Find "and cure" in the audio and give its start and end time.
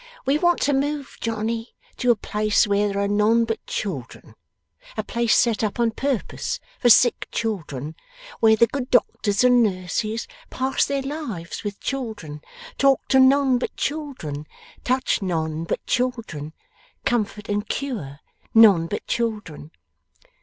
17.47-18.21